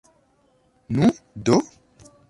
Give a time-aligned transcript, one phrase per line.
[0.99, 1.61] Nu, do?